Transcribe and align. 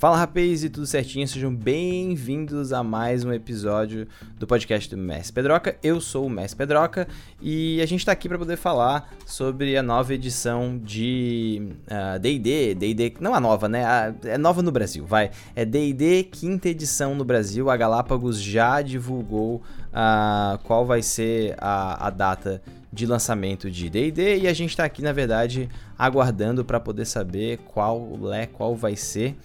Fala 0.00 0.16
rapaz 0.16 0.64
e 0.64 0.70
tudo 0.70 0.86
certinho, 0.86 1.28
sejam 1.28 1.54
bem-vindos 1.54 2.72
a 2.72 2.82
mais 2.82 3.22
um 3.22 3.34
episódio 3.34 4.08
do 4.38 4.46
podcast 4.46 4.88
do 4.88 4.96
Mestre 4.96 5.34
Pedroca. 5.34 5.76
Eu 5.82 6.00
sou 6.00 6.24
o 6.24 6.30
Mestre 6.30 6.56
Pedroca 6.56 7.06
e 7.38 7.78
a 7.82 7.84
gente 7.84 8.00
está 8.00 8.12
aqui 8.12 8.26
para 8.26 8.38
poder 8.38 8.56
falar 8.56 9.12
sobre 9.26 9.76
a 9.76 9.82
nova 9.82 10.14
edição 10.14 10.80
de 10.82 11.74
D&D, 12.18 12.72
uh, 12.72 12.78
D&D, 12.78 13.14
não 13.20 13.34
a 13.34 13.40
nova, 13.40 13.68
né? 13.68 13.84
A, 13.84 14.14
é 14.24 14.38
nova 14.38 14.62
no 14.62 14.72
Brasil, 14.72 15.04
vai. 15.04 15.32
É 15.54 15.66
D&D 15.66 16.22
quinta 16.32 16.70
edição 16.70 17.14
no 17.14 17.22
Brasil. 17.22 17.68
A 17.68 17.76
Galápagos 17.76 18.40
já 18.40 18.80
divulgou 18.80 19.56
uh, 19.56 20.56
qual 20.62 20.86
vai 20.86 21.02
ser 21.02 21.54
a, 21.58 22.06
a 22.06 22.08
data 22.08 22.62
de 22.90 23.04
lançamento 23.04 23.70
de 23.70 23.90
D&D 23.90 24.38
e 24.38 24.48
a 24.48 24.54
gente 24.54 24.70
está 24.70 24.84
aqui 24.84 25.02
na 25.02 25.12
verdade 25.12 25.68
aguardando 25.98 26.64
para 26.64 26.80
poder 26.80 27.04
saber 27.04 27.58
qual 27.66 28.18
é, 28.32 28.46
qual 28.46 28.74
vai 28.74 28.96
ser. 28.96 29.36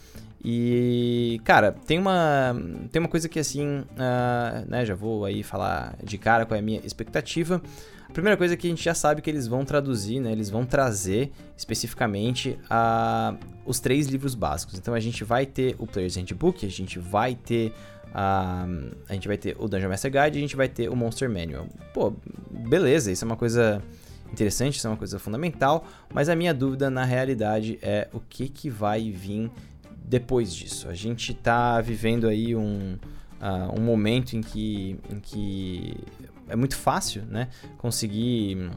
E, 0.48 1.42
cara, 1.44 1.72
tem 1.72 1.98
uma, 1.98 2.56
tem 2.92 3.00
uma 3.00 3.10
coisa 3.10 3.28
que 3.28 3.40
assim, 3.40 3.80
uh, 3.80 4.70
né, 4.70 4.86
já 4.86 4.94
vou 4.94 5.26
aí 5.26 5.42
falar 5.42 5.98
de 6.04 6.20
cara 6.20 6.46
qual 6.46 6.56
é 6.56 6.60
a 6.60 6.62
minha 6.62 6.80
expectativa. 6.84 7.60
A 8.08 8.14
primeira 8.14 8.38
coisa 8.38 8.54
é 8.54 8.58
que 8.58 8.68
a 8.68 8.70
gente 8.70 8.84
já 8.84 8.94
sabe 8.94 9.24
que 9.24 9.30
eles 9.30 9.48
vão 9.48 9.66
traduzir, 9.66 10.20
né, 10.20 10.32
eles 10.32 10.52
vão 10.52 10.64
trazer 10.64 11.32
especificamente 11.58 12.60
uh, 12.66 13.36
os 13.66 13.80
três 13.80 14.06
livros 14.06 14.36
básicos. 14.36 14.78
Então 14.78 14.94
a 14.94 15.00
gente 15.00 15.24
vai 15.24 15.48
ter 15.48 15.76
o 15.80 15.88
Player's 15.88 16.16
Handbook, 16.16 16.64
a 16.64 16.70
gente 16.70 17.00
vai 17.00 17.34
ter 17.34 17.74
uh, 18.10 18.96
a 19.10 19.14
gente 19.14 19.28
vai 19.28 19.40
ter 19.40 19.56
o 19.58 19.68
Dungeon 19.68 19.90
Master 19.90 20.12
Guide, 20.12 20.38
a 20.38 20.42
gente 20.42 20.56
vai 20.56 20.70
ter 20.70 20.90
o 20.90 20.96
Monster 20.96 21.28
Manual. 21.28 21.66
Pô, 21.92 22.14
beleza, 22.52 23.12
isso 23.12 23.26
é 23.26 23.28
uma 23.28 23.36
coisa 23.36 23.82
interessante, 24.32 24.78
isso 24.78 24.86
é 24.86 24.92
uma 24.92 24.98
coisa 24.98 25.18
fundamental, 25.18 25.88
mas 26.14 26.30
a 26.30 26.36
minha 26.36 26.54
dúvida 26.54 26.92
na 26.92 27.04
realidade 27.04 27.80
é 27.82 28.08
o 28.14 28.20
que 28.20 28.48
que 28.48 28.70
vai 28.70 29.10
vir 29.10 29.50
depois 30.08 30.54
disso. 30.54 30.88
A 30.88 30.94
gente 30.94 31.32
está 31.32 31.82
vivendo 31.82 32.28
aí 32.28 32.56
um, 32.56 32.98
uh, 33.42 33.80
um 33.80 33.82
momento 33.82 34.36
em 34.36 34.42
que, 34.42 35.00
em 35.10 35.20
que 35.20 35.98
é 36.48 36.56
muito 36.56 36.78
fácil 36.78 37.24
né, 37.24 37.50
conseguir 37.78 38.70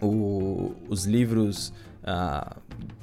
o, 0.00 0.74
os 0.88 1.04
livros. 1.04 1.72
Uh, 2.02 2.60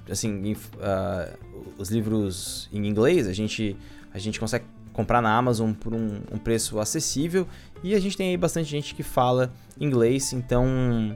assim, 0.09 0.53
uh, 0.53 1.37
os 1.77 1.89
livros 1.89 2.69
em 2.73 2.85
inglês, 2.87 3.27
a 3.27 3.33
gente, 3.33 3.75
a 4.13 4.17
gente 4.17 4.39
consegue 4.39 4.65
comprar 4.91 5.21
na 5.21 5.35
Amazon 5.35 5.73
por 5.73 5.93
um, 5.93 6.21
um, 6.31 6.37
preço 6.39 6.79
acessível 6.79 7.47
e 7.83 7.93
a 7.93 7.99
gente 7.99 8.17
tem 8.17 8.29
aí 8.29 8.37
bastante 8.37 8.67
gente 8.67 8.95
que 8.95 9.03
fala 9.03 9.53
inglês, 9.79 10.33
então, 10.33 11.15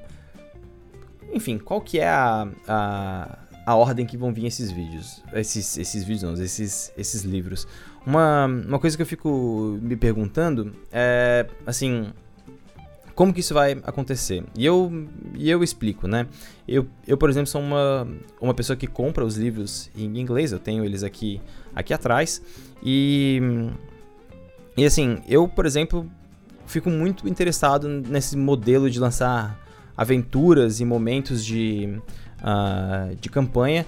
enfim, 1.33 1.57
qual 1.57 1.81
que 1.81 1.99
é 1.99 2.07
a, 2.07 2.47
a, 2.67 3.39
a 3.65 3.75
ordem 3.75 4.05
que 4.05 4.17
vão 4.17 4.33
vir 4.33 4.45
esses 4.45 4.71
vídeos. 4.71 5.23
Esses, 5.33 5.77
esses 5.77 6.03
vídeos 6.03 6.23
não, 6.23 6.33
esses, 6.43 6.91
esses 6.97 7.23
livros. 7.23 7.67
Uma, 8.05 8.45
uma 8.45 8.79
coisa 8.79 8.95
que 8.95 9.03
eu 9.03 9.07
fico 9.07 9.77
me 9.81 9.95
perguntando 9.95 10.73
é, 10.91 11.45
assim, 11.65 12.11
como 13.13 13.33
que 13.33 13.41
isso 13.41 13.53
vai 13.53 13.73
acontecer? 13.83 14.43
E 14.57 14.65
eu, 14.65 15.07
e 15.35 15.49
eu 15.49 15.63
explico, 15.63 16.07
né? 16.07 16.27
Eu, 16.67 16.87
eu, 17.05 17.17
por 17.17 17.29
exemplo, 17.29 17.47
sou 17.47 17.61
uma, 17.61 18.07
uma 18.39 18.53
pessoa 18.53 18.75
que 18.75 18.87
compra 18.87 19.23
os 19.23 19.37
livros 19.37 19.91
em 19.95 20.19
inglês, 20.19 20.51
eu 20.51 20.59
tenho 20.59 20.83
eles 20.83 21.03
aqui, 21.03 21.39
aqui 21.75 21.93
atrás, 21.93 22.41
e, 22.81 23.39
e 24.75 24.85
assim, 24.85 25.19
eu, 25.27 25.47
por 25.47 25.65
exemplo, 25.65 26.09
fico 26.65 26.89
muito 26.89 27.27
interessado 27.27 27.87
nesse 27.87 28.35
modelo 28.35 28.89
de 28.89 28.99
lançar 28.99 29.59
aventuras 29.95 30.79
e 30.79 30.85
momentos 30.85 31.45
de 31.45 32.01
uh, 32.41 33.15
de 33.15 33.29
campanha. 33.29 33.85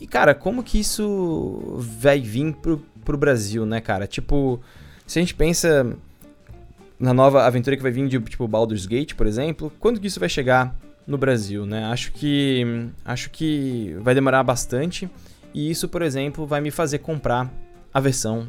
E, 0.00 0.06
cara, 0.06 0.34
como 0.34 0.62
que 0.62 0.78
isso 0.78 1.76
vai 1.78 2.20
vir 2.20 2.54
pro, 2.54 2.78
pro 3.04 3.18
Brasil, 3.18 3.66
né, 3.66 3.80
cara? 3.80 4.06
Tipo, 4.06 4.60
se 5.06 5.18
a 5.18 5.22
gente 5.22 5.34
pensa 5.34 5.96
na 6.98 7.12
nova 7.12 7.44
aventura 7.44 7.76
que 7.76 7.82
vai 7.82 7.90
vir 7.90 8.08
de, 8.08 8.20
tipo, 8.20 8.46
Baldur's 8.46 8.86
Gate, 8.86 9.14
por 9.14 9.26
exemplo, 9.26 9.72
quando 9.80 10.00
que 10.00 10.06
isso 10.06 10.20
vai 10.20 10.28
chegar 10.28 10.74
no 11.06 11.16
Brasil, 11.16 11.64
né? 11.64 11.84
Acho 11.86 12.12
que, 12.12 12.90
acho 13.04 13.30
que 13.30 13.96
vai 14.00 14.14
demorar 14.14 14.42
bastante. 14.42 15.08
E 15.54 15.70
isso, 15.70 15.88
por 15.88 16.02
exemplo, 16.02 16.46
vai 16.46 16.60
me 16.60 16.70
fazer 16.70 16.98
comprar 16.98 17.50
a 17.92 17.98
versão 17.98 18.48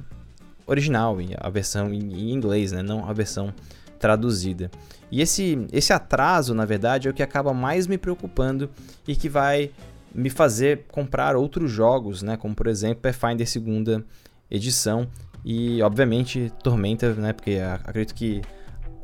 original, 0.68 1.18
a 1.38 1.50
versão 1.50 1.94
em 1.94 2.32
inglês, 2.32 2.72
né? 2.72 2.84
Não 2.84 3.10
a 3.10 3.14
versão 3.14 3.54
traduzida. 4.00 4.72
E 5.12 5.22
esse, 5.22 5.68
esse 5.72 5.92
atraso, 5.92 6.54
na 6.54 6.66
verdade, 6.66 7.08
é 7.08 7.12
o 7.12 7.14
que 7.14 7.24
acaba 7.24 7.54
mais 7.54 7.88
me 7.88 7.98
preocupando 7.98 8.70
e 9.08 9.16
que 9.16 9.28
vai 9.28 9.72
me 10.14 10.30
fazer 10.30 10.86
comprar 10.88 11.36
outros 11.36 11.72
jogos, 11.72 12.22
né? 12.22 12.38
Como 12.38 12.56
por 12.56 12.68
exemplo 12.68 13.02
Pathfinder 13.02 13.48
segunda 13.48 14.04
edição 14.50 15.08
e 15.46 15.82
obviamente 15.82 16.52
Tormenta, 16.64 17.14
né? 17.14 17.34
Porque 17.34 17.60
acredito 17.60 18.16
que 18.16 18.42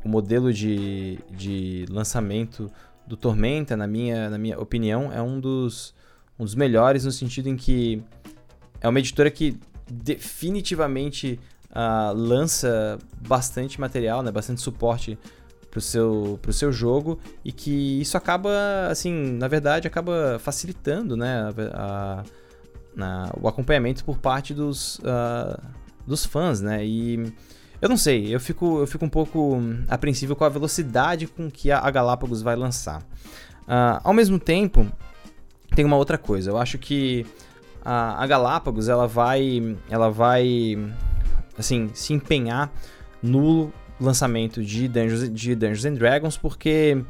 o 0.03 0.09
modelo 0.09 0.53
de, 0.53 1.19
de 1.31 1.85
lançamento 1.89 2.71
do 3.07 3.15
Tormenta, 3.15 3.75
na 3.75 3.87
minha, 3.87 4.29
na 4.29 4.37
minha 4.37 4.59
opinião, 4.59 5.11
é 5.11 5.21
um 5.21 5.39
dos, 5.39 5.93
um 6.39 6.43
dos 6.43 6.55
melhores 6.55 7.05
no 7.05 7.11
sentido 7.11 7.49
em 7.49 7.55
que 7.55 8.03
é 8.81 8.87
uma 8.87 8.99
editora 8.99 9.29
que 9.29 9.57
definitivamente 9.87 11.39
uh, 11.75 12.13
lança 12.15 12.97
bastante 13.27 13.79
material, 13.79 14.23
né? 14.23 14.31
Bastante 14.31 14.61
suporte 14.61 15.19
pro 15.75 15.81
seu, 15.81 16.39
pro 16.41 16.53
seu 16.53 16.71
jogo 16.71 17.19
e 17.43 17.51
que 17.51 17.99
isso 17.99 18.15
acaba, 18.15 18.49
assim, 18.89 19.11
na 19.11 19.49
verdade, 19.49 19.85
acaba 19.85 20.39
facilitando, 20.39 21.17
né, 21.17 21.49
a, 21.73 22.23
a, 22.97 23.29
o 23.41 23.45
acompanhamento 23.49 24.05
por 24.05 24.17
parte 24.17 24.53
dos, 24.53 24.99
uh, 24.99 25.61
dos 26.07 26.25
fãs, 26.25 26.61
né, 26.61 26.85
e 26.85 27.33
eu 27.81 27.89
não 27.89 27.97
sei, 27.97 28.33
eu 28.33 28.39
fico, 28.39 28.79
eu 28.79 28.87
fico 28.87 29.03
um 29.03 29.09
pouco 29.09 29.59
apreensível 29.89 30.33
com 30.33 30.45
a 30.45 30.49
velocidade 30.49 31.27
com 31.27 31.51
que 31.51 31.69
a, 31.69 31.79
a 31.79 31.91
Galápagos 31.91 32.41
vai 32.41 32.55
lançar. 32.55 33.01
Uh, 33.67 33.99
ao 34.01 34.13
mesmo 34.13 34.39
tempo, 34.39 34.89
tem 35.75 35.83
uma 35.83 35.97
outra 35.97 36.17
coisa, 36.17 36.51
eu 36.51 36.57
acho 36.57 36.77
que 36.77 37.25
a, 37.83 38.23
a 38.23 38.25
Galápagos, 38.25 38.87
ela 38.87 39.09
vai, 39.09 39.77
ela 39.89 40.09
vai, 40.09 40.77
assim, 41.57 41.89
se 41.93 42.13
empenhar 42.13 42.71
no 43.21 43.71
lançamento 43.99 44.63
de 44.63 44.87
Dungeons, 44.87 45.29
de 45.31 45.55
Dungeons 45.55 45.85
and 45.85 45.93
Dragons, 45.93 46.37
porque 46.37 47.03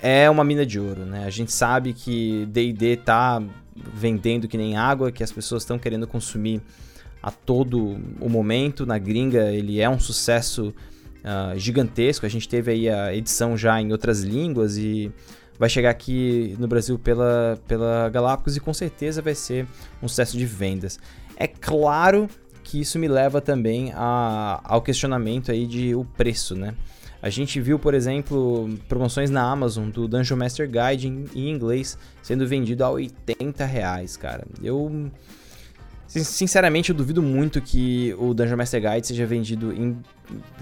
é 0.00 0.28
uma 0.30 0.44
mina 0.44 0.64
de 0.64 0.80
ouro, 0.80 1.04
né? 1.04 1.24
A 1.24 1.30
gente 1.30 1.52
sabe 1.52 1.92
que 1.92 2.46
D&D 2.46 2.96
tá 2.96 3.42
vendendo 3.94 4.48
que 4.48 4.56
nem 4.56 4.76
água, 4.76 5.12
que 5.12 5.22
as 5.22 5.30
pessoas 5.30 5.62
estão 5.62 5.78
querendo 5.78 6.06
consumir 6.06 6.60
a 7.22 7.30
todo 7.30 7.98
o 8.20 8.28
momento. 8.28 8.86
Na 8.86 8.98
gringa 8.98 9.52
ele 9.52 9.80
é 9.80 9.88
um 9.88 10.00
sucesso 10.00 10.74
uh, 11.18 11.58
gigantesco. 11.58 12.24
A 12.24 12.28
gente 12.28 12.48
teve 12.48 12.72
aí 12.72 12.88
a 12.88 13.14
edição 13.14 13.56
já 13.56 13.80
em 13.80 13.92
outras 13.92 14.22
línguas 14.22 14.76
e 14.76 15.12
vai 15.58 15.68
chegar 15.68 15.90
aqui 15.90 16.56
no 16.58 16.66
Brasil 16.66 16.98
pela, 16.98 17.58
pela 17.68 18.08
Galápagos 18.08 18.56
e 18.56 18.60
com 18.60 18.72
certeza 18.72 19.20
vai 19.20 19.34
ser 19.34 19.66
um 20.02 20.08
sucesso 20.08 20.38
de 20.38 20.46
vendas. 20.46 20.98
É 21.36 21.46
claro 21.46 22.28
que 22.70 22.80
isso 22.80 23.00
me 23.00 23.08
leva 23.08 23.40
também 23.40 23.92
a, 23.96 24.60
ao 24.62 24.80
questionamento 24.80 25.50
aí 25.50 25.66
de 25.66 25.92
o 25.92 26.04
preço, 26.04 26.54
né? 26.54 26.74
A 27.20 27.28
gente 27.28 27.60
viu, 27.60 27.78
por 27.78 27.94
exemplo, 27.94 28.70
promoções 28.88 29.28
na 29.28 29.42
Amazon 29.42 29.90
do 29.90 30.06
Dungeon 30.06 30.36
Master 30.36 30.70
Guide 30.70 31.08
em, 31.08 31.24
em 31.34 31.50
inglês 31.50 31.98
sendo 32.22 32.46
vendido 32.46 32.84
a 32.84 32.90
80 32.90 33.64
reais, 33.64 34.16
cara. 34.16 34.46
Eu 34.62 35.10
sinceramente 36.06 36.90
eu 36.90 36.96
duvido 36.96 37.22
muito 37.22 37.60
que 37.60 38.14
o 38.18 38.32
Dungeon 38.32 38.56
Master 38.56 38.80
Guide 38.80 39.06
seja 39.06 39.26
vendido 39.26 39.72
em, 39.72 39.98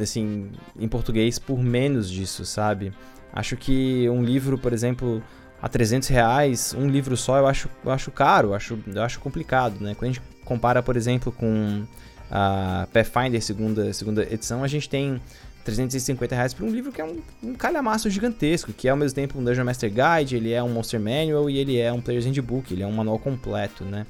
assim, 0.00 0.50
em 0.78 0.88
português 0.88 1.38
por 1.38 1.62
menos 1.62 2.10
disso, 2.10 2.44
sabe? 2.44 2.92
Acho 3.32 3.54
que 3.56 4.08
um 4.08 4.22
livro, 4.22 4.58
por 4.58 4.72
exemplo, 4.72 5.22
a 5.60 5.68
300 5.68 6.08
reais, 6.08 6.74
um 6.76 6.88
livro 6.88 7.16
só, 7.16 7.38
eu 7.38 7.46
acho, 7.46 7.68
eu 7.84 7.92
acho 7.92 8.10
caro, 8.10 8.48
eu 8.48 8.54
acho, 8.54 8.78
eu 8.86 9.02
acho 9.02 9.20
complicado, 9.20 9.78
né? 9.80 9.94
Quando 9.94 10.10
a 10.10 10.14
gente 10.14 10.22
compara, 10.48 10.82
por 10.82 10.96
exemplo, 10.96 11.30
com 11.30 11.84
a 12.30 12.88
Pathfinder 12.92 13.40
segunda, 13.42 13.92
segunda 13.92 14.22
edição, 14.22 14.64
a 14.64 14.68
gente 14.68 14.88
tem 14.88 15.20
350 15.64 16.34
reais 16.34 16.54
por 16.54 16.64
um 16.64 16.70
livro 16.70 16.90
que 16.90 17.00
é 17.00 17.04
um, 17.04 17.18
um 17.42 17.54
calhamaço 17.54 18.08
gigantesco, 18.08 18.72
que 18.72 18.88
é 18.88 18.90
ao 18.90 18.96
mesmo 18.96 19.14
tempo 19.14 19.38
um 19.38 19.44
Dungeon 19.44 19.64
Master 19.64 19.90
Guide, 19.90 20.36
ele 20.36 20.52
é 20.52 20.62
um 20.62 20.70
Monster 20.70 20.98
Manual 20.98 21.50
e 21.50 21.58
ele 21.58 21.78
é 21.78 21.92
um 21.92 22.00
Player's 22.00 22.24
Handbook, 22.24 22.72
ele 22.72 22.82
é 22.82 22.86
um 22.86 22.92
manual 22.92 23.18
completo, 23.18 23.84
né? 23.84 24.06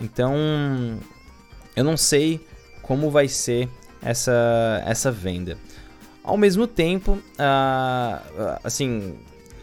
Então, 0.00 0.34
eu 1.74 1.82
não 1.82 1.96
sei 1.96 2.40
como 2.82 3.10
vai 3.10 3.26
ser 3.26 3.68
essa, 4.00 4.82
essa 4.86 5.10
venda. 5.10 5.56
Ao 6.22 6.36
mesmo 6.36 6.68
tempo, 6.68 7.12
uh, 7.12 8.58
assim, 8.62 9.16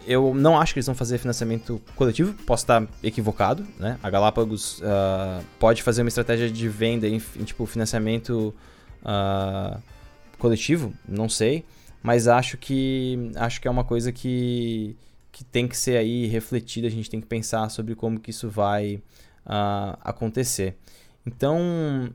eu 0.05 0.33
não 0.33 0.59
acho 0.59 0.73
que 0.73 0.79
eles 0.79 0.85
vão 0.85 0.95
fazer 0.95 1.17
financiamento 1.17 1.81
coletivo, 1.95 2.33
posso 2.45 2.63
estar 2.63 2.87
equivocado, 3.03 3.65
né? 3.77 3.99
A 4.01 4.09
Galápagos 4.09 4.79
uh, 4.79 5.43
pode 5.59 5.83
fazer 5.83 6.01
uma 6.01 6.07
estratégia 6.09 6.49
de 6.49 6.69
venda 6.69 7.07
em, 7.07 7.21
em 7.35 7.43
tipo 7.43 7.65
financiamento 7.65 8.53
uh, 9.03 9.81
coletivo, 10.37 10.93
não 11.07 11.29
sei, 11.29 11.65
mas 12.01 12.27
acho 12.27 12.57
que 12.57 13.31
acho 13.35 13.61
que 13.61 13.67
é 13.67 13.71
uma 13.71 13.83
coisa 13.83 14.11
que, 14.11 14.95
que 15.31 15.43
tem 15.43 15.67
que 15.67 15.77
ser 15.77 15.97
aí 15.97 16.27
refletida, 16.27 16.87
a 16.87 16.91
gente 16.91 17.09
tem 17.09 17.21
que 17.21 17.27
pensar 17.27 17.69
sobre 17.69 17.95
como 17.95 18.19
que 18.19 18.31
isso 18.31 18.49
vai 18.49 19.01
uh, 19.45 19.97
acontecer. 20.01 20.75
Então, 21.25 22.09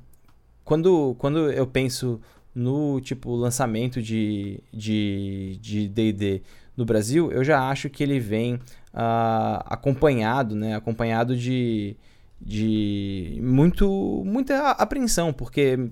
quando, 0.65 1.15
quando 1.19 1.51
eu 1.53 1.67
penso 1.67 2.21
no 2.55 3.01
tipo 3.01 3.35
lançamento 3.35 4.01
de 4.01 4.61
D&D 4.73 5.59
de, 5.59 5.89
de 5.93 6.43
no 6.77 6.85
Brasil, 6.85 7.31
eu 7.31 7.45
já 7.45 7.69
acho 7.69 7.89
que 7.89 8.03
ele 8.03 8.19
vem 8.19 8.55
uh, 8.55 9.63
acompanhado, 9.67 10.55
né? 10.55 10.75
Acompanhado 10.75 11.37
de, 11.37 11.97
de 12.41 13.39
muito, 13.43 14.23
muita 14.25 14.71
apreensão, 14.71 15.33
porque 15.33 15.91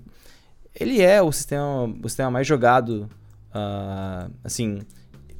ele 0.74 1.00
é 1.00 1.22
o 1.22 1.30
sistema, 1.30 1.84
o 1.84 2.08
sistema 2.08 2.30
mais 2.30 2.46
jogado, 2.46 3.08
uh, 3.54 4.32
assim, 4.42 4.80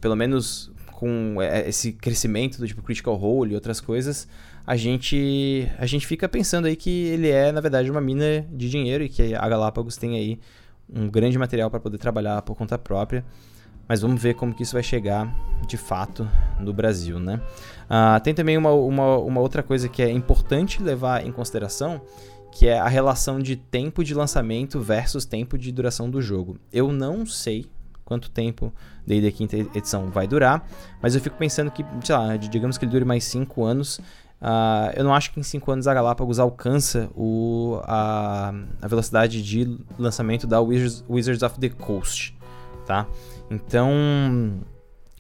pelo 0.01 0.15
menos 0.15 0.71
com 0.93 1.37
esse 1.67 1.93
crescimento 1.93 2.59
do 2.59 2.67
tipo 2.67 2.83
Critical 2.83 3.17
Role 3.17 3.53
e 3.53 3.55
outras 3.57 3.81
coisas, 3.81 4.29
a 4.65 4.77
gente 4.77 5.69
a 5.77 5.85
gente 5.85 6.07
fica 6.07 6.29
pensando 6.29 6.67
aí 6.67 6.77
que 6.77 7.07
ele 7.07 7.29
é, 7.29 7.51
na 7.51 7.61
verdade, 7.61 7.91
uma 7.91 8.01
mina 8.01 8.47
de 8.53 8.71
dinheiro 8.71 9.03
e 9.03 9.09
que 9.09 9.35
a 9.35 9.49
Galápagos 9.49 9.97
tem 9.97 10.15
aí 10.15 10.39
um 10.89 11.09
grande 11.09 11.37
material 11.39 11.71
para 11.71 11.81
poder 11.81 11.99
trabalhar 11.99 12.43
por 12.43 12.55
conta 12.55 12.79
própria. 12.79 13.25
Mas 13.93 14.01
vamos 14.01 14.23
ver 14.23 14.33
como 14.33 14.55
que 14.55 14.63
isso 14.63 14.73
vai 14.73 14.83
chegar 14.83 15.31
de 15.67 15.77
fato 15.77 16.27
no 16.59 16.73
Brasil, 16.73 17.21
né? 17.21 17.43
Uh, 17.91 18.19
tem 18.23 18.33
também 18.33 18.57
uma, 18.57 18.71
uma, 18.71 19.19
uma 19.19 19.39
outra 19.43 19.63
coisa 19.63 19.87
que 19.87 20.03
é 20.03 20.11
importante 20.11 20.83
levar 20.83 21.27
em 21.27 21.31
consideração, 21.31 22.01
que 22.51 22.67
é 22.67 22.79
a 22.79 22.89
relação 22.89 23.39
de 23.39 23.55
tempo 23.55 24.03
de 24.03 24.15
lançamento 24.15 24.81
versus 24.81 25.27
tempo 25.27 25.59
de 25.59 25.71
duração 25.71 26.09
do 26.09 26.23
jogo. 26.23 26.57
Eu 26.73 26.91
não 26.91 27.27
sei 27.27 27.67
quanto 28.03 28.31
tempo 28.31 28.73
desde 29.07 29.29
a 29.29 29.31
quinta 29.31 29.59
edição 29.59 30.09
vai 30.09 30.27
durar, 30.27 30.67
mas 31.03 31.15
eu 31.15 31.21
fico 31.21 31.37
pensando 31.37 31.71
que, 31.71 31.85
sei 32.03 32.17
lá, 32.17 32.35
digamos 32.39 32.79
que 32.79 32.87
ele 32.87 32.93
dure 32.93 33.05
mais 33.05 33.25
5 33.25 33.63
anos. 33.63 33.99
Uh, 34.41 34.89
eu 34.97 35.05
não 35.05 35.15
acho 35.15 35.35
que 35.35 35.39
em 35.39 35.43
5 35.43 35.71
anos 35.71 35.87
a 35.87 35.93
Galápagos 35.93 36.39
alcança 36.39 37.11
o, 37.15 37.79
a, 37.85 38.55
a 38.81 38.89
velocidade 38.89 39.43
de 39.43 39.79
lançamento 39.99 40.47
da 40.47 40.63
Wizards, 40.63 41.05
Wizards 41.11 41.43
of 41.43 41.61
the 41.61 41.69
Coast, 41.69 42.35
tá? 42.87 43.07
Então, 43.51 43.91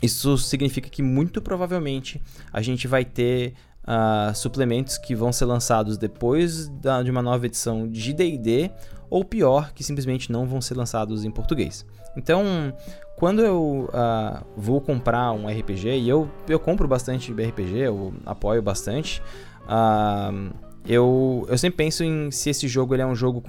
isso 0.03 0.37
significa 0.39 0.89
que 0.89 1.03
muito 1.03 1.41
provavelmente 1.41 2.21
a 2.53 2.61
gente 2.61 2.89
vai 2.89 3.05
ter 3.05 3.55
uh, 3.83 4.35
suplementos 4.35 4.99
que 4.99 5.15
vão 5.15 5.33
ser 5.33 5.45
lançados 5.45 5.97
depois 5.97 6.69
da, 6.69 7.03
de 7.03 7.11
uma 7.11 7.23
nova 7.23 7.47
edição 7.47 7.89
de 7.89 8.13
DD, 8.13 8.71
ou 9.09 9.25
pior, 9.25 9.73
que 9.75 9.85
simplesmente 9.85 10.33
não 10.33 10.47
vão 10.47 10.61
ser 10.61 10.75
lançados 10.75 11.25
em 11.25 11.31
português. 11.31 11.85
Então, 12.17 12.75
quando 13.17 13.43
eu 13.43 13.89
uh, 13.91 14.45
vou 14.57 14.81
comprar 14.81 15.33
um 15.33 15.47
RPG, 15.47 15.99
e 15.99 16.09
eu, 16.09 16.29
eu 16.49 16.59
compro 16.59 16.89
bastante 16.89 17.33
RPG, 17.33 17.79
eu 17.79 18.15
apoio 18.25 18.63
bastante, 18.63 19.23
uh, 19.65 20.53
eu, 20.87 21.47
eu 21.49 21.59
sempre 21.59 21.77
penso 21.77 22.03
em 22.03 22.31
se 22.31 22.51
esse 22.51 22.67
jogo 22.67 22.95
ele 22.95 23.03
é 23.03 23.07
um 23.07 23.15
jogo 23.15 23.43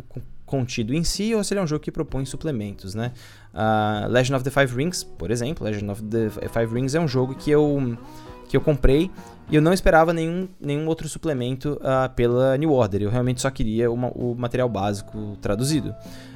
contido 0.45 0.93
em 0.93 1.03
si 1.03 1.33
ou 1.33 1.43
se 1.43 1.53
ele 1.53 1.59
é 1.59 1.63
um 1.63 1.67
jogo 1.67 1.83
que 1.83 1.91
propõe 1.91 2.25
suplementos, 2.25 2.93
né? 2.93 3.11
Uh, 3.53 4.09
Legend 4.09 4.35
of 4.35 4.43
the 4.43 4.49
Five 4.49 4.75
Rings, 4.75 5.03
por 5.03 5.31
exemplo, 5.31 5.65
Legend 5.65 5.91
of 5.91 6.03
the 6.03 6.29
Five 6.49 6.73
Rings 6.73 6.95
é 6.95 6.99
um 6.99 7.07
jogo 7.07 7.35
que 7.35 7.51
eu, 7.51 7.97
que 8.49 8.57
eu 8.57 8.61
comprei 8.61 9.09
e 9.49 9.55
eu 9.55 9.61
não 9.61 9.73
esperava 9.73 10.13
nenhum, 10.13 10.47
nenhum 10.59 10.87
outro 10.87 11.07
suplemento 11.07 11.79
uh, 11.81 12.09
pela 12.15 12.57
New 12.57 12.71
Order. 12.71 13.01
Eu 13.01 13.09
realmente 13.09 13.41
só 13.41 13.49
queria 13.49 13.91
uma, 13.91 14.07
o 14.09 14.35
material 14.35 14.69
básico 14.69 15.37
traduzido. 15.41 15.93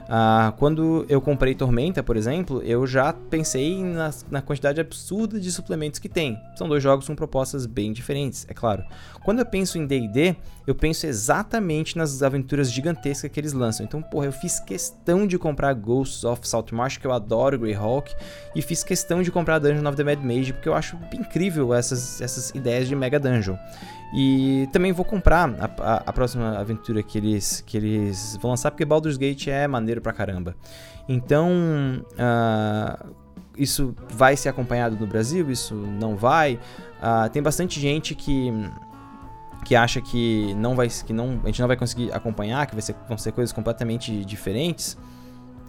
Uh, 0.07 0.53
quando 0.53 1.05
eu 1.09 1.19
comprei 1.19 1.53
Tormenta, 1.53 2.01
por 2.01 2.15
exemplo, 2.15 2.61
eu 2.63 2.87
já 2.87 3.11
pensei 3.11 3.83
na, 3.83 4.09
na, 4.31 4.41
quantidade 4.41 4.79
absurda 4.79 5.37
de 5.37 5.51
suplementos 5.51 5.99
que 5.99 6.07
tem. 6.07 6.41
São 6.55 6.67
dois 6.67 6.81
jogos 6.81 7.05
com 7.05 7.15
propostas 7.15 7.65
bem 7.65 7.91
diferentes, 7.91 8.45
é 8.49 8.53
claro. 8.53 8.83
Quando 9.25 9.39
eu 9.39 9.45
penso 9.45 9.77
em 9.77 9.85
D&D, 9.85 10.37
eu 10.65 10.73
penso 10.73 11.05
exatamente 11.05 11.97
nas 11.97 12.23
aventuras 12.23 12.71
gigantescas 12.71 13.29
que 13.29 13.37
eles 13.37 13.51
lançam. 13.51 13.85
Então, 13.85 14.01
porra, 14.01 14.27
eu 14.27 14.31
fiz 14.31 14.61
questão 14.61 15.27
de 15.27 15.37
comprar 15.37 15.73
Ghosts 15.73 16.23
of 16.23 16.47
Saltmarsh, 16.47 16.97
que 16.97 17.05
eu 17.05 17.11
adoro 17.11 17.59
Greyhawk, 17.59 18.15
e 18.55 18.61
fiz 18.61 18.85
questão 18.85 19.21
de 19.21 19.29
comprar 19.29 19.59
Dungeon 19.59 19.87
of 19.89 19.97
the 19.97 20.05
Mad 20.05 20.23
Mage, 20.23 20.53
porque 20.53 20.69
eu 20.69 20.73
acho 20.73 20.97
incrível 21.13 21.73
essas, 21.73 22.21
essas 22.21 22.51
ideias 22.51 22.87
de 22.87 22.95
Mega 22.95 23.19
Dungeon. 23.19 23.57
E 24.13 24.69
também 24.71 24.91
vou 24.91 25.03
comprar 25.03 25.49
a, 25.59 25.65
a, 25.65 25.95
a, 26.07 26.13
próxima 26.13 26.57
aventura 26.57 27.03
que 27.03 27.17
eles, 27.17 27.61
que 27.65 27.75
eles 27.75 28.37
vão 28.41 28.51
lançar, 28.51 28.71
porque 28.71 28.85
Baldur's 28.85 29.17
Gate 29.17 29.47
é 29.47 29.67
maneiro 29.67 30.01
pra 30.01 30.13
caramba. 30.13 30.55
Então, 31.09 31.51
uh, 32.13 33.15
isso 33.57 33.93
vai 34.09 34.37
ser 34.37 34.49
acompanhado 34.49 34.95
no 34.95 35.05
Brasil? 35.05 35.51
Isso 35.51 35.75
não 35.75 36.15
vai? 36.15 36.55
Uh, 36.55 37.29
tem 37.31 37.41
bastante 37.41 37.79
gente 37.79 38.15
que 38.15 38.51
que 39.65 39.75
acha 39.75 39.99
que 39.99 40.53
não 40.55 40.75
vai 40.75 40.87
que 40.87 41.11
não 41.11 41.41
a 41.43 41.47
gente 41.47 41.59
não 41.59 41.67
vai 41.67 41.75
conseguir 41.75 42.13
acompanhar, 42.13 42.65
que 42.67 42.73
vai 42.73 42.81
ser, 42.81 42.95
vão 43.07 43.17
ser 43.17 43.33
coisas 43.33 43.51
completamente 43.51 44.23
diferentes. 44.23 44.97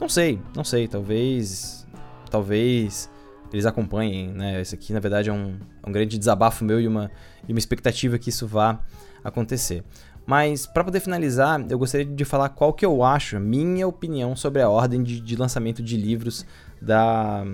Não 0.01 0.09
sei, 0.09 0.41
não 0.55 0.63
sei, 0.63 0.87
talvez 0.87 1.85
talvez 2.31 3.11
eles 3.53 3.67
acompanhem, 3.67 4.29
né? 4.29 4.61
Esse 4.61 4.75
aqui, 4.75 4.93
na 4.93 5.01
verdade, 5.01 5.31
é 5.31 5.33
um, 5.33 5.57
é 5.83 5.89
um 5.89 5.93
grande 5.93 6.19
desabafo 6.19 6.65
meu 6.65 6.81
e 6.81 6.87
uma, 6.87 7.11
e 7.47 7.53
uma 7.53 7.59
expectativa 7.59 8.19
que 8.19 8.31
isso 8.31 8.47
vá 8.47 8.81
acontecer. 9.23 9.83
Mas, 10.27 10.67
para 10.67 10.85
poder 10.85 11.01
finalizar, 11.01 11.65
eu 11.71 11.79
gostaria 11.79 12.05
de 12.05 12.25
falar 12.25 12.51
qual 12.51 12.73
que 12.75 12.85
eu 12.85 13.03
acho, 13.03 13.41
minha 13.41 13.89
opinião 13.89 14.37
sobre 14.37 14.61
a 14.61 14.69
ordem 14.69 15.03
de, 15.03 15.21
de 15.21 15.37
lançamento 15.37 15.83
de 15.83 15.97
livros 15.97 16.45
da, 16.83 17.47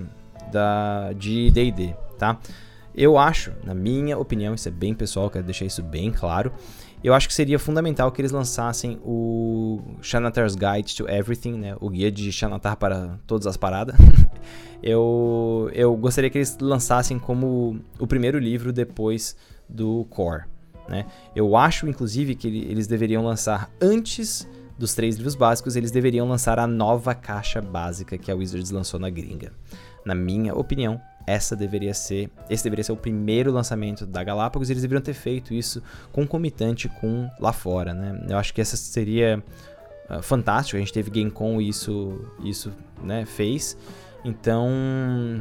da, 0.51 1.13
de 1.13 1.51
D&D, 1.53 1.95
tá? 2.19 2.39
Eu 2.93 3.17
acho, 3.19 3.53
na 3.65 3.75
minha 3.75 4.19
opinião, 4.19 4.55
isso 4.55 4.69
é 4.69 4.73
bem 4.73 4.95
pessoal, 4.95 5.31
quero 5.31 5.45
deixar 5.45 5.65
isso 5.65 5.83
bem 5.83 6.11
claro, 6.11 6.53
eu 7.05 7.13
acho 7.13 7.29
que 7.29 7.35
seria 7.35 7.59
fundamental 7.59 8.11
que 8.11 8.23
eles 8.23 8.33
lançassem 8.33 8.99
o 9.05 9.79
Xanatar's 10.01 10.55
Guide 10.55 10.97
to 10.97 11.07
Everything, 11.07 11.59
né? 11.59 11.77
O 11.79 11.91
guia 11.91 12.11
de 12.11 12.33
Xanatar 12.33 12.79
para 12.79 13.19
todas 13.27 13.47
as 13.47 13.59
paradas. 13.59 13.95
eu, 14.83 15.71
eu 15.75 15.95
gostaria 15.99 16.31
que 16.31 16.39
eles 16.39 16.57
lançassem 16.59 17.19
como 17.19 17.79
o 17.99 18.07
primeiro 18.07 18.39
livro 18.39 18.73
depois 18.73 19.37
do 19.69 20.07
Core, 20.07 20.45
né? 20.89 21.05
Eu 21.37 21.55
acho, 21.59 21.87
inclusive, 21.87 22.35
que 22.35 22.49
eles 22.49 22.87
deveriam 22.87 23.23
lançar 23.23 23.71
antes 23.79 24.49
dos 24.79 24.95
três 24.95 25.17
livros 25.17 25.35
básicos, 25.35 25.77
eles 25.77 25.91
deveriam 25.91 26.27
lançar 26.27 26.59
a 26.59 26.67
nova 26.67 27.15
caixa 27.15 27.61
básica 27.61 28.17
que 28.17 28.31
a 28.31 28.35
Wizards 28.35 28.71
lançou 28.71 28.99
na 28.99 29.11
gringa. 29.11 29.53
Na 30.07 30.15
minha 30.15 30.55
opinião, 30.55 31.01
essa 31.27 31.57
deveria 31.57 31.95
ser, 31.95 32.31
esse 32.49 32.63
deveria 32.65 32.85
ser 32.85 32.93
o 32.93 32.97
primeiro 32.97 33.53
lançamento 33.53 34.07
da 34.07 34.23
Galápagos, 34.23 34.69
e 34.69 34.73
eles 34.73 34.83
deveriam 34.83 35.03
ter 35.03 35.15
feito 35.15 35.55
isso 35.55 35.83
concomitante 36.13 36.89
com 36.89 37.29
lá 37.41 37.53
fora, 37.53 37.95
né? 37.95 38.27
Eu 38.29 38.37
acho 38.37 38.53
que 38.53 38.61
essa 38.61 38.77
seria 38.77 39.43
uh, 40.11 40.23
fantástico, 40.23 40.77
a 40.77 40.81
gente 40.81 40.93
teve 40.93 41.11
GameCon 41.11 41.61
e 41.61 41.69
isso, 41.69 42.21
isso 42.43 42.73
né, 43.03 43.25
fez. 43.25 43.77
Então, 44.25 44.71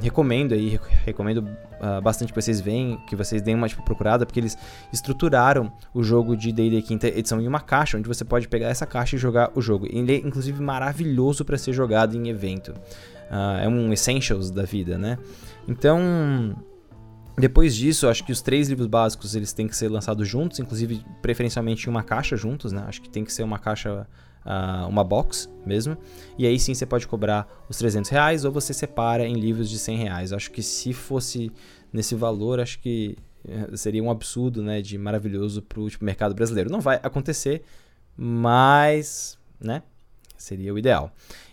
recomendo 0.02 0.54
aí, 0.54 0.78
recomendo 1.06 1.38
uh, 1.38 2.02
bastante 2.02 2.34
que 2.34 2.42
vocês 2.42 2.60
venham, 2.60 2.98
que 3.06 3.16
vocês 3.16 3.42
deem 3.42 3.56
uma 3.56 3.70
tipo, 3.70 3.82
procurada, 3.82 4.26
porque 4.26 4.42
eles 4.42 4.58
estruturaram 4.92 5.72
o 5.94 6.04
jogo 6.04 6.36
de 6.36 6.52
D&D 6.52 6.82
quinta 6.82 7.08
edição 7.08 7.40
em 7.40 7.48
uma 7.48 7.62
caixa, 7.62 7.98
onde 7.98 8.10
você 8.10 8.26
pode 8.26 8.50
pegar 8.50 8.68
essa 8.68 8.86
caixa 8.86 9.16
e 9.16 9.20
jogar 9.20 9.52
o 9.56 9.62
jogo. 9.62 9.88
Ele 9.90 10.16
é, 10.16 10.18
inclusive, 10.18 10.62
maravilhoso 10.62 11.46
para 11.46 11.58
ser 11.58 11.72
jogado 11.72 12.14
em 12.18 12.28
evento. 12.28 12.74
Uh, 13.30 13.64
é 13.64 13.68
um 13.68 13.92
essentials 13.92 14.52
da 14.52 14.64
vida, 14.64 14.98
né? 14.98 15.18
Então, 15.68 16.56
depois 17.38 17.76
disso, 17.76 18.08
acho 18.08 18.24
que 18.24 18.32
os 18.32 18.42
três 18.42 18.70
livros 18.70 18.88
básicos 18.88 19.36
eles 19.36 19.54
têm 19.54 19.68
que 19.68 19.76
ser 19.76 19.90
lançados 19.90 20.28
juntos, 20.28 20.60
inclusive 20.60 21.04
preferencialmente 21.22 21.88
em 21.88 21.90
uma 21.90 22.04
caixa 22.04 22.36
juntos, 22.38 22.72
né? 22.72 22.84
Acho 22.88 23.02
que 23.02 23.10
tem 23.10 23.24
que 23.26 23.34
ser 23.34 23.44
uma 23.44 23.58
caixa, 23.58 24.08
uh, 24.46 24.88
uma 24.88 25.04
box 25.04 25.50
mesmo. 25.66 25.98
E 26.38 26.46
aí 26.46 26.60
sim 26.60 26.74
você 26.74 26.86
pode 26.86 27.08
cobrar 27.08 27.48
os 27.68 27.78
300 27.78 28.10
reais 28.12 28.46
ou 28.46 28.52
você 28.52 28.74
separa 28.74 29.26
em 29.28 29.34
livros 29.34 29.70
de 29.70 29.80
100 29.80 29.98
reais. 29.98 30.34
Acho 30.34 30.52
que 30.52 30.62
se 30.62 30.94
fosse 30.94 31.52
nesse 31.92 32.14
valor, 32.14 32.60
acho 32.60 32.80
que 32.80 33.18
eh, 33.48 33.76
seria 33.76 34.04
um 34.04 34.10
absurdo, 34.10 34.62
né? 34.62 34.82
De 34.82 34.98
maravilhoso 34.98 35.62
para 35.62 35.80
o 35.80 35.90
tipo, 35.90 36.06
mercado 36.06 36.36
brasileiro. 36.36 36.70
Não 36.70 36.82
vai 36.82 37.00
acontecer, 37.02 37.64
mas, 38.16 39.38
né? 39.60 39.82
Seria 40.38 40.74
o 40.74 40.78
ideal. 40.78 41.12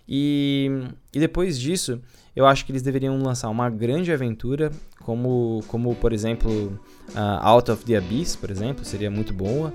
E, 0.09 0.71
e 1.15 1.21
depois 1.21 1.59
disso, 1.59 2.01
eu 2.35 2.47
acho 2.47 2.65
que 2.65 2.73
eles 2.73 2.83
deveriam 2.83 3.21
lançar 3.23 3.49
uma 3.49 3.71
grande 3.71 4.13
aventura, 4.13 4.71
como, 5.01 5.61
como 5.69 5.95
por 5.95 6.13
exemplo, 6.13 6.79
uh, 7.11 7.41
Out 7.43 7.71
of 7.71 7.85
the 7.85 7.97
Abyss, 7.97 8.37
por 8.37 8.51
exemplo, 8.51 8.85
seria 8.85 9.11
muito 9.11 9.33
boa. 9.33 9.73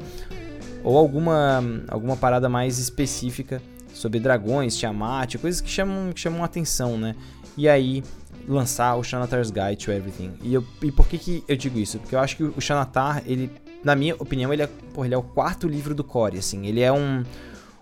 Ou 0.83 0.97
alguma, 0.97 1.63
alguma 1.87 2.17
parada 2.17 2.47
mais 2.47 2.77
específica 2.77 3.61
sobre 3.93 4.19
dragões, 4.19 4.77
Tiamat, 4.77 5.35
coisas 5.37 5.61
que 5.61 5.69
chamam, 5.69 6.11
que 6.11 6.19
chamam 6.19 6.43
atenção, 6.43 6.97
né? 6.97 7.15
E 7.57 7.67
aí, 7.69 8.03
lançar 8.47 8.95
o 8.95 9.03
Xanatar's 9.03 9.49
Guide 9.49 9.77
to 9.83 9.91
Everything. 9.91 10.33
E, 10.43 10.53
eu, 10.53 10.63
e 10.81 10.91
por 10.91 11.07
que, 11.07 11.17
que 11.17 11.43
eu 11.47 11.55
digo 11.55 11.79
isso? 11.79 11.97
Porque 11.99 12.15
eu 12.15 12.19
acho 12.19 12.35
que 12.37 12.43
o 12.43 12.61
Xanatar, 12.61 13.23
ele, 13.25 13.49
na 13.83 13.95
minha 13.95 14.15
opinião, 14.15 14.53
ele 14.53 14.63
é, 14.63 14.67
porra, 14.93 15.07
ele 15.07 15.15
é 15.15 15.17
o 15.17 15.23
quarto 15.23 15.67
livro 15.67 15.95
do 15.95 16.03
Core, 16.03 16.37
assim. 16.37 16.67
Ele 16.67 16.81
é 16.81 16.91
um 16.91 17.23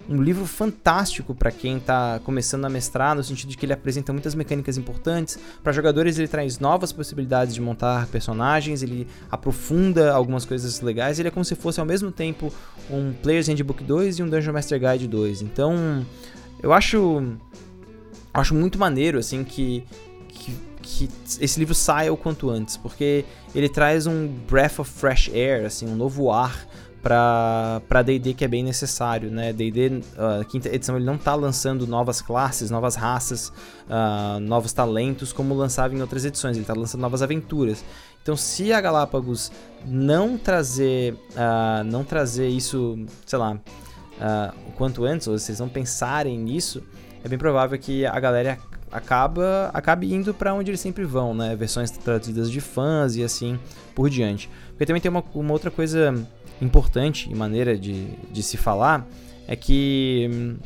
um 0.09 0.21
livro 0.21 0.45
fantástico 0.45 1.33
para 1.33 1.51
quem 1.51 1.77
está 1.77 2.19
começando 2.23 2.65
a 2.65 2.69
mestrar, 2.69 3.15
no 3.15 3.23
sentido 3.23 3.49
de 3.49 3.57
que 3.57 3.65
ele 3.65 3.73
apresenta 3.73 4.11
muitas 4.11 4.35
mecânicas 4.35 4.77
importantes. 4.77 5.39
Para 5.63 5.71
jogadores, 5.71 6.17
ele 6.17 6.27
traz 6.27 6.59
novas 6.59 6.91
possibilidades 6.91 7.53
de 7.53 7.61
montar 7.61 8.07
personagens, 8.07 8.83
ele 8.83 9.07
aprofunda 9.31 10.11
algumas 10.13 10.45
coisas 10.45 10.81
legais. 10.81 11.19
Ele 11.19 11.29
é 11.29 11.31
como 11.31 11.45
se 11.45 11.55
fosse 11.55 11.79
ao 11.79 11.85
mesmo 11.85 12.11
tempo 12.11 12.53
um 12.89 13.13
Player's 13.13 13.47
Handbook 13.47 13.83
2 13.83 14.19
e 14.19 14.23
um 14.23 14.29
Dungeon 14.29 14.53
Master 14.53 14.79
Guide 14.79 15.07
2. 15.07 15.41
Então, 15.41 16.05
eu 16.61 16.73
acho 16.73 17.23
acho 18.33 18.55
muito 18.55 18.79
maneiro 18.79 19.19
assim 19.19 19.43
que, 19.43 19.83
que 20.27 20.55
que 20.83 21.09
esse 21.39 21.57
livro 21.57 21.73
saia 21.73 22.11
o 22.13 22.17
quanto 22.17 22.49
antes, 22.49 22.77
porque 22.77 23.25
ele 23.55 23.69
traz 23.69 24.05
um 24.05 24.27
breath 24.27 24.79
of 24.79 24.91
fresh 24.91 25.29
air, 25.33 25.65
assim, 25.65 25.87
um 25.87 25.95
novo 25.95 26.29
ar 26.29 26.67
para 27.03 28.01
D&D 28.01 28.33
que 28.33 28.45
é 28.45 28.47
bem 28.47 28.63
necessário, 28.63 29.29
né? 29.29 29.51
D&D, 29.51 29.87
uh, 29.89 30.45
quinta 30.45 30.73
edição, 30.73 30.95
ele 30.95 31.03
não 31.03 31.15
está 31.15 31.35
lançando 31.35 31.85
novas 31.85 32.21
classes, 32.21 32.71
novas 32.71 32.95
raças, 32.95 33.49
uh, 33.89 34.39
novos 34.39 34.71
talentos 34.71 35.33
como 35.33 35.53
lançava 35.53 35.93
em 35.93 35.99
outras 35.99 36.23
edições, 36.23 36.55
ele 36.55 36.63
está 36.63 36.73
lançando 36.73 37.01
novas 37.01 37.21
aventuras. 37.21 37.83
Então, 38.21 38.37
se 38.37 38.71
a 38.71 38.79
Galápagos 38.79 39.51
não 39.85 40.37
trazer, 40.37 41.13
uh, 41.13 41.83
não 41.83 42.05
trazer 42.05 42.47
isso, 42.47 42.97
sei 43.25 43.37
lá, 43.37 43.59
o 44.65 44.71
quanto 44.71 45.03
antes, 45.03 45.27
ou 45.27 45.37
vocês 45.37 45.59
não 45.59 45.67
pensarem 45.67 46.39
nisso, 46.39 46.81
é 47.21 47.27
bem 47.27 47.37
provável 47.37 47.77
que 47.77 48.05
a 48.05 48.17
galera 48.17 48.57
acaba 48.89 49.71
acabe 49.73 50.13
indo 50.13 50.33
para 50.33 50.53
onde 50.53 50.69
eles 50.69 50.79
sempre 50.79 51.03
vão, 51.03 51.33
né? 51.33 51.55
Versões 51.55 51.89
traduzidas 51.91 52.49
de 52.49 52.61
fãs 52.61 53.17
e 53.17 53.23
assim 53.23 53.59
por 53.93 54.09
diante. 54.09 54.49
Porque 54.69 54.85
também 54.85 55.01
tem 55.01 55.09
uma, 55.09 55.23
uma 55.33 55.51
outra 55.51 55.71
coisa 55.71 56.13
importante 56.63 57.29
e 57.29 57.35
maneira 57.35 57.77
de, 57.77 58.05
de 58.31 58.41
se 58.43 58.57
falar 58.57 59.05
é 59.47 59.55
que 59.55 60.29
hum, 60.31 60.57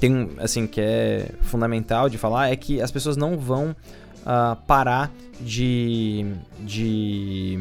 tem 0.00 0.30
assim 0.38 0.66
que 0.66 0.80
é 0.80 1.30
fundamental 1.42 2.08
de 2.08 2.18
falar 2.18 2.50
é 2.50 2.56
que 2.56 2.80
as 2.80 2.90
pessoas 2.90 3.16
não 3.16 3.38
vão 3.38 3.70
uh, 4.22 4.56
parar 4.66 5.12
de, 5.40 6.26
de 6.60 7.58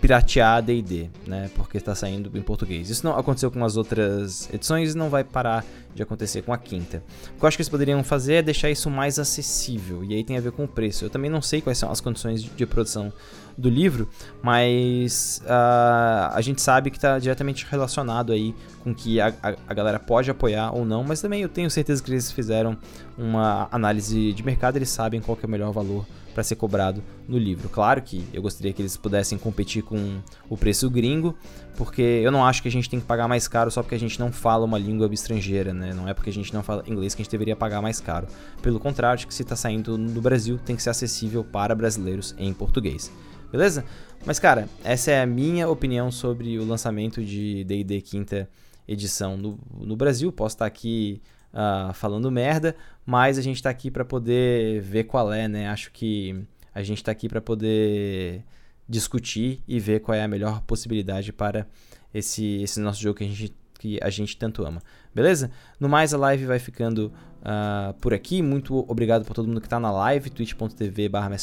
piratear 0.00 0.62
D&D, 0.62 1.10
né? 1.26 1.50
Porque 1.54 1.76
está 1.76 1.94
saindo 1.94 2.30
em 2.36 2.42
português. 2.42 2.88
Isso 2.90 3.04
não 3.04 3.16
aconteceu 3.16 3.50
com 3.50 3.64
as 3.64 3.76
outras 3.76 4.48
edições 4.52 4.94
e 4.94 4.96
não 4.96 5.10
vai 5.10 5.24
parar 5.24 5.64
de 5.94 6.02
acontecer 6.02 6.42
com 6.42 6.52
a 6.52 6.58
quinta. 6.58 7.02
O 7.34 7.38
que 7.38 7.44
eu 7.44 7.48
acho 7.48 7.56
que 7.56 7.62
eles 7.62 7.68
poderiam 7.68 8.02
fazer 8.04 8.34
é 8.34 8.42
deixar 8.42 8.70
isso 8.70 8.88
mais 8.88 9.18
acessível, 9.18 10.04
e 10.04 10.14
aí 10.14 10.22
tem 10.22 10.36
a 10.36 10.40
ver 10.40 10.52
com 10.52 10.64
o 10.64 10.68
preço. 10.68 11.04
Eu 11.04 11.10
também 11.10 11.30
não 11.30 11.42
sei 11.42 11.60
quais 11.60 11.78
são 11.78 11.90
as 11.90 12.00
condições 12.00 12.42
de 12.42 12.66
produção 12.66 13.12
do 13.56 13.68
livro, 13.68 14.08
mas 14.40 15.42
uh, 15.44 16.32
a 16.32 16.40
gente 16.40 16.62
sabe 16.62 16.90
que 16.90 16.96
está 16.96 17.18
diretamente 17.18 17.66
relacionado 17.68 18.32
aí 18.32 18.54
com 18.84 18.94
que 18.94 19.20
a, 19.20 19.34
a, 19.42 19.54
a, 19.66 19.74
galera 19.74 19.98
pode 19.98 20.30
apoiar 20.30 20.70
ou 20.70 20.84
não, 20.84 21.02
mas 21.02 21.20
também 21.20 21.42
eu 21.42 21.48
tenho 21.48 21.68
certeza 21.68 22.00
que 22.00 22.08
eles 22.12 22.30
fizeram 22.30 22.78
uma 23.16 23.68
análise 23.72 24.32
de 24.32 24.44
mercado, 24.44 24.76
eles 24.76 24.88
sabem 24.88 25.20
qual 25.20 25.36
é 25.42 25.44
o 25.44 25.50
melhor 25.50 25.72
valor 25.72 26.06
para 26.38 26.44
ser 26.44 26.54
cobrado 26.54 27.02
no 27.26 27.36
livro. 27.36 27.68
Claro 27.68 28.00
que 28.00 28.24
eu 28.32 28.40
gostaria 28.40 28.72
que 28.72 28.80
eles 28.80 28.96
pudessem 28.96 29.36
competir 29.36 29.82
com 29.82 30.20
o 30.48 30.56
preço 30.56 30.88
gringo, 30.88 31.36
porque 31.76 32.00
eu 32.00 32.30
não 32.30 32.46
acho 32.46 32.62
que 32.62 32.68
a 32.68 32.70
gente 32.70 32.88
tem 32.88 33.00
que 33.00 33.06
pagar 33.06 33.26
mais 33.26 33.48
caro 33.48 33.72
só 33.72 33.82
porque 33.82 33.96
a 33.96 33.98
gente 33.98 34.20
não 34.20 34.30
fala 34.30 34.64
uma 34.64 34.78
língua 34.78 35.12
estrangeira, 35.12 35.74
né? 35.74 35.92
Não 35.92 36.08
é 36.08 36.14
porque 36.14 36.30
a 36.30 36.32
gente 36.32 36.54
não 36.54 36.62
fala 36.62 36.84
inglês 36.86 37.12
que 37.12 37.22
a 37.22 37.24
gente 37.24 37.32
deveria 37.32 37.56
pagar 37.56 37.82
mais 37.82 37.98
caro. 38.00 38.28
Pelo 38.62 38.78
contrário, 38.78 39.26
que 39.26 39.34
se 39.34 39.42
está 39.42 39.56
saindo 39.56 39.98
do 39.98 40.20
Brasil, 40.20 40.60
tem 40.64 40.76
que 40.76 40.82
ser 40.82 40.90
acessível 40.90 41.42
para 41.42 41.74
brasileiros 41.74 42.36
em 42.38 42.54
português. 42.54 43.10
Beleza? 43.50 43.84
Mas 44.24 44.38
cara, 44.38 44.68
essa 44.84 45.10
é 45.10 45.20
a 45.20 45.26
minha 45.26 45.68
opinião 45.68 46.12
sobre 46.12 46.56
o 46.56 46.64
lançamento 46.64 47.20
de 47.24 47.64
D&D 47.64 48.00
quinta 48.00 48.48
edição 48.86 49.36
no, 49.36 49.58
no 49.76 49.96
Brasil. 49.96 50.30
Posso 50.30 50.54
estar 50.54 50.66
aqui 50.66 51.20
uh, 51.52 51.92
falando 51.92 52.30
merda, 52.30 52.76
mas 53.04 53.38
a 53.38 53.42
gente 53.42 53.56
está 53.56 53.70
aqui 53.70 53.90
para 53.90 54.04
poder 54.04 54.80
ver 54.80 55.04
qual 55.04 55.32
é, 55.32 55.48
né? 55.48 55.68
Acho 55.68 55.90
que 55.92 56.44
a 56.74 56.82
gente 56.82 56.98
está 56.98 57.12
aqui 57.12 57.28
para 57.28 57.40
poder 57.40 58.44
discutir 58.88 59.62
e 59.66 59.78
ver 59.78 60.00
qual 60.00 60.16
é 60.16 60.22
a 60.22 60.28
melhor 60.28 60.62
possibilidade 60.62 61.32
para 61.32 61.66
esse, 62.12 62.62
esse 62.62 62.80
nosso 62.80 63.00
jogo 63.02 63.18
que 63.18 63.24
a 63.24 63.28
gente 63.28 63.54
que 63.78 63.98
a 64.02 64.10
gente 64.10 64.36
tanto 64.36 64.64
ama. 64.64 64.82
Beleza? 65.14 65.50
No 65.78 65.88
mais, 65.88 66.12
a 66.12 66.18
live 66.18 66.44
vai 66.46 66.58
ficando 66.58 67.12
uh, 67.48 67.94
por 67.94 68.12
aqui. 68.12 68.42
Muito 68.42 68.84
obrigado 68.86 69.24
por 69.24 69.34
todo 69.34 69.48
mundo 69.48 69.60
que 69.60 69.66
está 69.66 69.80
na 69.80 69.90
live, 69.90 70.28
twitch.tv 70.28 71.08
barra 71.08 71.34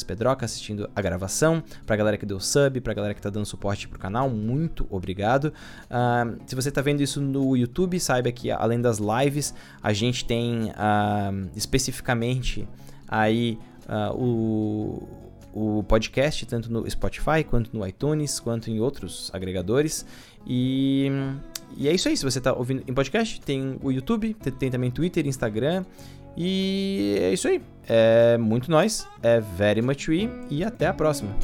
assistindo 0.42 0.88
a 0.94 1.02
gravação. 1.02 1.62
Pra 1.84 1.96
galera 1.96 2.16
que 2.16 2.24
deu 2.24 2.38
sub, 2.38 2.80
pra 2.80 2.94
galera 2.94 3.14
que 3.14 3.20
está 3.20 3.30
dando 3.30 3.46
suporte 3.46 3.88
pro 3.88 3.98
canal, 3.98 4.30
muito 4.30 4.86
obrigado. 4.88 5.52
Uh, 5.90 6.38
se 6.46 6.54
você 6.54 6.68
está 6.68 6.80
vendo 6.80 7.02
isso 7.02 7.20
no 7.20 7.56
YouTube, 7.56 7.98
saiba 7.98 8.30
que 8.30 8.50
além 8.50 8.80
das 8.80 8.98
lives, 8.98 9.52
a 9.82 9.92
gente 9.92 10.24
tem 10.24 10.70
uh, 10.70 11.50
especificamente 11.54 12.68
aí 13.08 13.58
o 14.14 15.02
o 15.58 15.82
podcast, 15.84 16.44
tanto 16.44 16.70
no 16.70 16.88
Spotify, 16.90 17.42
quanto 17.42 17.74
no 17.74 17.86
iTunes, 17.86 18.38
quanto 18.38 18.70
em 18.70 18.78
outros 18.78 19.30
agregadores. 19.32 20.04
E 20.46 21.10
e 21.76 21.88
é 21.88 21.94
isso 21.94 22.08
aí. 22.08 22.16
Se 22.16 22.24
você 22.24 22.38
está 22.38 22.52
ouvindo 22.52 22.82
em 22.86 22.92
podcast, 22.92 23.40
tem 23.40 23.78
o 23.82 23.90
YouTube, 23.90 24.34
tem 24.58 24.70
também 24.70 24.90
Twitter, 24.90 25.26
Instagram. 25.26 25.84
E 26.36 27.16
é 27.20 27.32
isso 27.32 27.48
aí. 27.48 27.62
É 27.88 28.36
muito 28.36 28.70
nós. 28.70 29.08
É 29.22 29.40
very 29.40 29.80
much 29.80 30.08
we. 30.08 30.28
E 30.50 30.62
até 30.62 30.86
a 30.86 30.92
próxima. 30.92 31.34